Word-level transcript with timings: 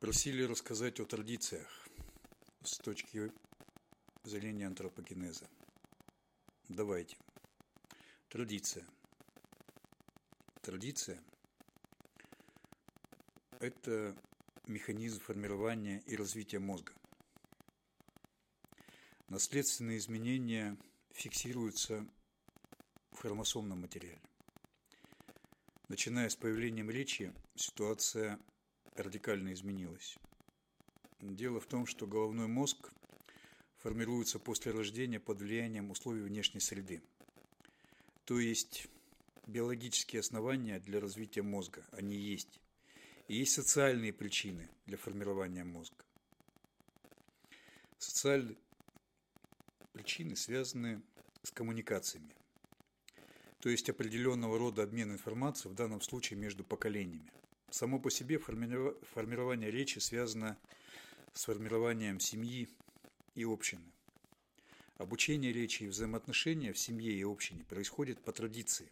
Просили 0.00 0.44
рассказать 0.44 0.98
о 0.98 1.04
традициях 1.04 1.86
с 2.64 2.78
точки 2.78 3.30
зрения 4.24 4.66
антропогенеза. 4.66 5.46
Давайте. 6.70 7.18
Традиция. 8.30 8.86
Традиция– 10.62 11.22
это 13.60 14.16
механизм 14.66 15.20
формирования 15.20 16.02
и 16.06 16.16
развития 16.16 16.60
мозга. 16.60 16.94
Наследственные 19.28 19.98
изменения 19.98 20.78
фиксируются 21.10 22.08
в 23.12 23.18
хромосомном 23.18 23.82
материале. 23.82 24.22
Начиная 25.88 26.30
с 26.30 26.36
появлением 26.36 26.90
речи, 26.90 27.34
ситуация 27.54 28.40
радикально 29.02 29.52
изменилось. 29.52 30.16
Дело 31.20 31.60
в 31.60 31.66
том, 31.66 31.86
что 31.86 32.06
головной 32.06 32.46
мозг 32.46 32.90
формируется 33.78 34.38
после 34.38 34.72
рождения 34.72 35.20
под 35.20 35.40
влиянием 35.40 35.90
условий 35.90 36.22
внешней 36.22 36.60
среды. 36.60 37.02
То 38.24 38.38
есть 38.38 38.86
биологические 39.46 40.20
основания 40.20 40.80
для 40.80 41.00
развития 41.00 41.42
мозга, 41.42 41.84
они 41.92 42.16
есть. 42.16 42.60
И 43.28 43.36
есть 43.36 43.52
социальные 43.52 44.12
причины 44.12 44.68
для 44.86 44.96
формирования 44.96 45.64
мозга. 45.64 46.04
Социальные 47.98 48.56
причины 49.92 50.36
связаны 50.36 51.02
с 51.42 51.50
коммуникациями. 51.50 52.34
То 53.60 53.68
есть 53.68 53.90
определенного 53.90 54.58
рода 54.58 54.82
обмен 54.82 55.12
информацией, 55.12 55.72
в 55.72 55.76
данном 55.76 56.00
случае 56.00 56.38
между 56.38 56.64
поколениями. 56.64 57.30
Само 57.70 58.00
по 58.00 58.10
себе 58.10 58.38
формирование 58.38 59.70
речи 59.70 60.00
связано 60.00 60.58
с 61.32 61.44
формированием 61.44 62.18
семьи 62.18 62.68
и 63.36 63.44
общины. 63.44 63.84
Обучение 64.98 65.52
речи 65.52 65.84
и 65.84 65.88
взаимоотношения 65.88 66.72
в 66.72 66.78
семье 66.78 67.12
и 67.12 67.22
общине 67.22 67.64
происходит 67.64 68.20
по 68.20 68.32
традиции. 68.32 68.90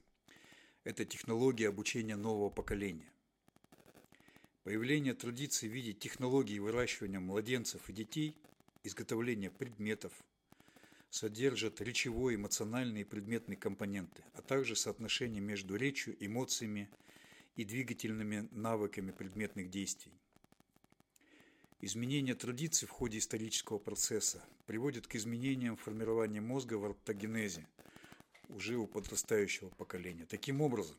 Это 0.85 1.05
технология 1.05 1.69
обучения 1.69 2.17
нового 2.17 2.51
поколения. 2.51 3.11
Появление 4.63 5.15
традиции 5.15 5.69
в 5.69 5.73
виде 5.73 5.93
технологии 5.93 6.59
выращивания 6.61 7.21
младенцев 7.21 7.91
и 7.91 7.93
детей, 7.93 8.37
изготовления 8.85 9.51
предметов, 9.51 10.13
содержат 11.11 11.81
речевой, 11.81 12.37
эмоциональные 12.37 13.03
и 13.03 13.05
предметные 13.05 13.57
компоненты, 13.57 14.23
а 14.35 14.43
также 14.43 14.77
соотношение 14.77 15.41
между 15.41 15.75
речью, 15.75 16.17
эмоциями 16.21 16.89
и 17.59 17.65
двигательными 17.65 18.49
навыками 18.53 19.11
предметных 19.11 19.69
действий. 19.69 20.13
Изменение 21.81 22.37
традиций 22.37 22.87
в 22.87 22.93
ходе 22.93 23.19
исторического 23.19 23.79
процесса 23.79 24.45
приводит 24.67 25.09
к 25.09 25.17
изменениям 25.17 25.77
формирования 25.77 26.41
мозга 26.41 26.75
в 26.75 26.85
ортогенезе 26.85 27.67
уже 28.49 28.77
у 28.77 28.87
подрастающего 28.87 29.71
поколения. 29.71 30.25
Таким 30.25 30.61
образом, 30.61 30.97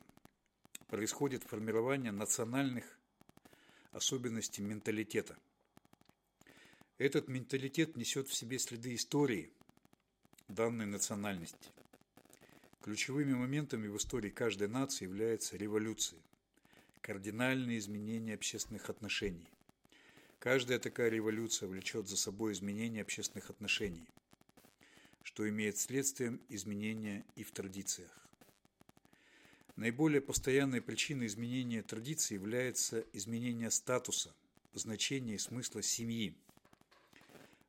происходит 0.88 1.44
формирование 1.44 2.12
национальных 2.12 3.00
особенностей 3.92 4.62
менталитета. 4.62 5.38
Этот 6.98 7.30
менталитет 7.30 7.96
несет 7.96 8.28
в 8.28 8.34
себе 8.34 8.60
следы 8.60 8.96
истории 8.96 9.54
данной 10.50 10.88
национальности. 10.88 11.70
Ключевыми 12.82 13.34
моментами 13.34 13.88
в 13.88 13.96
истории 13.96 14.30
каждой 14.30 14.68
нации 14.68 15.06
является 15.06 15.56
революция 15.56 16.20
кардинальные 17.02 17.80
изменения 17.80 18.34
общественных 18.34 18.90
отношений. 18.90 19.48
Каждая 20.40 20.80
такая 20.80 21.10
революция 21.10 21.68
влечет 21.68 22.08
за 22.08 22.18
собой 22.18 22.54
изменение 22.54 23.02
общественных 23.02 23.50
отношений, 23.50 24.08
что 25.24 25.48
имеет 25.50 25.78
следствием 25.78 26.42
изменения 26.50 27.26
и 27.36 27.44
в 27.44 27.52
традициях. 27.52 28.12
Наиболее 29.76 30.22
постоянной 30.22 30.82
причиной 30.82 31.28
изменения 31.28 31.82
традиций 31.82 32.36
является 32.36 33.06
изменение 33.14 33.72
статуса, 33.72 34.34
значения 34.74 35.36
и 35.36 35.40
смысла 35.40 35.82
семьи. 35.82 36.36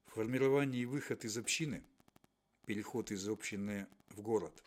Формирование 0.07 0.83
и 0.83 0.87
выход 0.87 1.25
из 1.25 1.39
общины, 1.39 1.85
переход 2.67 3.13
из 3.13 3.29
общины 3.29 3.87
в 4.11 4.23
город, 4.23 4.65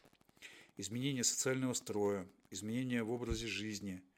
изменение 0.78 1.26
социального 1.26 1.74
строя, 1.74 2.26
изменение 2.50 3.04
в 3.04 3.12
образе 3.12 3.48
жизни– 3.48 4.02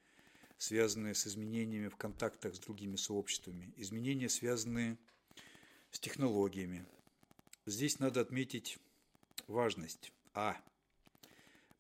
связанные 0.58 1.14
с 1.14 1.28
изменениями 1.28 1.88
в 1.88 1.96
контактах 1.96 2.56
с 2.56 2.60
другими 2.60 2.96
сообществами, 2.96 3.74
изменения, 3.78 4.30
связанные 4.30 4.98
с 5.92 6.00
технологиями. 6.00 6.86
Здесь 7.66 8.00
надо 8.00 8.22
отметить 8.22 8.78
важность 9.48 10.12
А. 10.34 10.58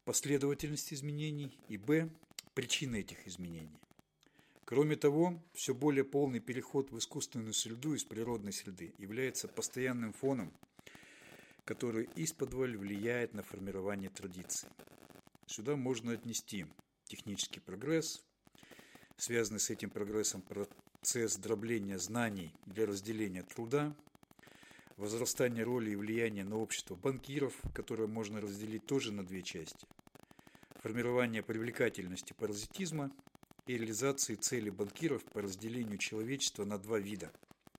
Последовательность 0.03 0.94
изменений 0.94 1.58
и 1.68 1.78
Б. 1.78 2.09
Причины 2.53 3.02
этих 3.02 3.28
изменений. 3.28 3.80
Кроме 4.66 4.96
того, 4.96 5.44
все 5.53 5.75
более 5.75 6.03
полный 6.03 6.40
переход 6.40 6.91
в 6.91 6.97
искусственную 6.97 7.53
среду 7.53 7.94
из 7.94 8.03
природной 8.03 8.53
среды 8.53 8.96
является 8.97 9.47
постоянным 9.47 10.14
фоном, 10.14 10.52
который 11.66 12.09
из-под 12.16 12.53
влияет 12.53 13.34
на 13.34 13.44
формирование 13.44 14.09
традиций. 14.09 14.69
Сюда 15.46 15.75
можно 15.75 16.14
отнести 16.14 16.66
технический 17.03 17.59
прогресс, 17.59 18.25
Связанный 19.18 19.59
с 19.59 19.70
этим 19.70 19.90
прогрессом 19.90 20.42
процесс 20.42 21.38
дробления 21.38 21.98
знаний 21.98 22.53
для 22.66 22.86
разделения 22.86 23.44
труда, 23.44 23.96
возрастание 24.98 25.64
роли 25.64 25.92
и 25.92 25.96
влияния 25.96 26.44
на 26.44 26.58
общество 26.58 26.96
банкиров, 26.96 27.53
которое 27.74 28.08
можно 28.08 28.42
разделить 28.42 28.86
тоже 28.86 29.14
на 29.14 29.26
две 29.26 29.42
части, 29.42 29.88
формирование 30.81 31.44
привлекательности 31.44 32.34
паразитизма 32.34 33.09
и 33.68 33.78
реализации 33.78 34.36
цели 34.36 34.70
банкиров 34.70 35.24
по 35.24 35.42
разделению 35.42 35.97
человечества 35.97 36.66
на 36.66 36.78
два 36.78 37.00
вида 37.00 37.32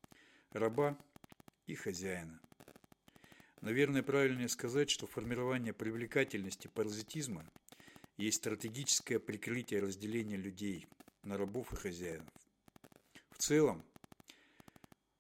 –раба 0.53 0.99
и 1.67 1.75
хозяина. 1.75 2.41
Наверное, 3.61 4.03
правильнее 4.03 4.49
сказать, 4.49 4.91
что 4.91 5.07
формирование 5.07 5.73
привлекательности 5.73 6.69
паразитизма 6.69 7.45
есть 8.17 8.39
стратегическое 8.39 9.19
прикрытие 9.19 9.81
разделения 9.81 10.37
людей 10.37 10.87
на 11.27 11.37
рабов 11.37 11.73
и 11.73 11.77
хозяев. 11.77 12.23
В 13.31 13.39
целом, 13.39 13.85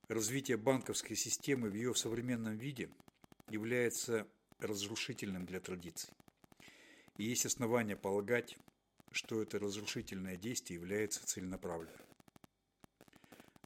развитие 0.08 0.56
банковской 0.56 1.16
системы 1.16 1.68
в 1.68 1.74
ее 1.74 1.94
современном 1.94 2.56
виде 2.56 2.88
является 3.50 4.26
разрушительным 4.58 5.44
для 5.44 5.60
традиций. 5.60 6.10
И 7.18 7.24
есть 7.24 7.44
основания 7.44 7.96
полагать, 7.96 8.56
что 9.10 9.42
это 9.42 9.58
разрушительное 9.58 10.36
действие 10.36 10.80
является 10.80 11.26
целенаправленным. 11.26 12.00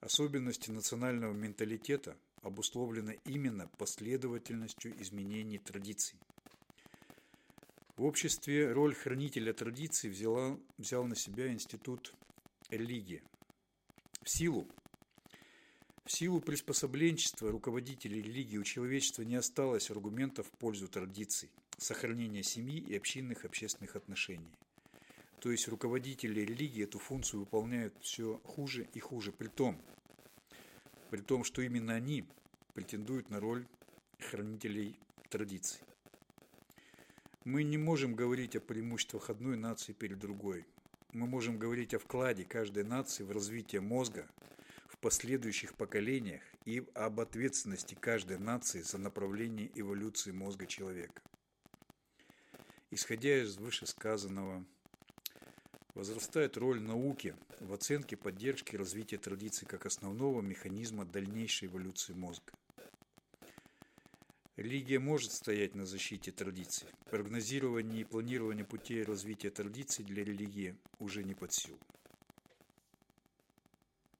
Особенности 0.00 0.70
национального 0.70 1.32
менталитета 1.32 2.16
обусловлены 2.42 3.18
именно 3.26 3.68
последовательностью 3.76 5.00
изменений 5.02 5.58
традиций. 5.58 6.18
В 7.96 8.04
обществе 8.04 8.72
роль 8.72 8.94
хранителя 8.94 9.52
традиций 9.52 10.08
взяла, 10.08 10.58
взял 10.78 11.04
на 11.04 11.14
себя 11.14 11.52
институт 11.52 12.14
религии. 12.70 13.22
В 14.22 14.30
силу 14.30 14.68
в 16.10 16.12
силу 16.12 16.40
приспособленчества 16.40 17.52
руководителей 17.52 18.20
религии 18.20 18.56
у 18.56 18.64
человечества 18.64 19.22
не 19.22 19.36
осталось 19.36 19.90
аргументов 19.90 20.48
в 20.48 20.58
пользу 20.58 20.88
традиций, 20.88 21.50
сохранения 21.78 22.42
семьи 22.42 22.80
и 22.80 22.96
общинных 22.96 23.44
общественных 23.44 23.94
отношений. 23.94 24.50
То 25.40 25.52
есть 25.52 25.68
руководители 25.68 26.40
религии 26.40 26.82
эту 26.82 26.98
функцию 26.98 27.40
выполняют 27.40 27.94
все 28.00 28.40
хуже 28.44 28.88
и 28.92 28.98
хуже, 28.98 29.30
при 29.30 29.46
том, 29.46 29.80
при 31.10 31.20
том, 31.20 31.44
что 31.44 31.62
именно 31.62 31.94
они 31.94 32.24
претендуют 32.74 33.30
на 33.30 33.38
роль 33.38 33.66
хранителей 34.18 34.98
традиций. 35.28 35.80
Мы 37.44 37.62
не 37.62 37.78
можем 37.78 38.14
говорить 38.14 38.56
о 38.56 38.60
преимуществах 38.60 39.30
одной 39.30 39.56
нации 39.56 39.92
перед 39.92 40.18
другой 40.18 40.66
мы 41.12 41.26
можем 41.26 41.58
говорить 41.58 41.94
о 41.94 41.98
вкладе 41.98 42.44
каждой 42.44 42.84
нации 42.84 43.24
в 43.24 43.32
развитие 43.32 43.80
мозга 43.80 44.28
в 44.88 44.98
последующих 44.98 45.74
поколениях 45.74 46.42
и 46.64 46.86
об 46.94 47.20
ответственности 47.20 47.94
каждой 47.94 48.38
нации 48.38 48.82
за 48.82 48.98
направление 48.98 49.70
эволюции 49.74 50.30
мозга 50.30 50.66
человека. 50.66 51.22
Исходя 52.90 53.42
из 53.42 53.56
вышесказанного, 53.56 54.64
возрастает 55.94 56.56
роль 56.56 56.80
науки 56.80 57.34
в 57.60 57.72
оценке 57.72 58.16
поддержки 58.16 58.76
развития 58.76 59.18
традиций 59.18 59.66
как 59.66 59.86
основного 59.86 60.40
механизма 60.40 61.04
дальнейшей 61.04 61.68
эволюции 61.68 62.12
мозга. 62.12 62.52
Религия 64.60 64.98
может 64.98 65.32
стоять 65.32 65.74
на 65.74 65.86
защите 65.86 66.32
традиций. 66.32 66.86
Прогнозирование 67.08 68.02
и 68.02 68.04
планирование 68.04 68.66
путей 68.66 69.02
развития 69.02 69.48
традиций 69.48 70.04
для 70.04 70.22
религии 70.22 70.76
уже 70.98 71.24
не 71.24 71.32
под 71.32 71.54
силу. 71.54 71.78